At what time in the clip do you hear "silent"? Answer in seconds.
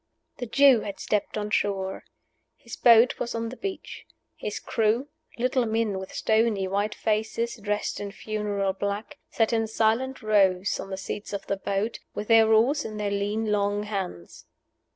9.67-10.23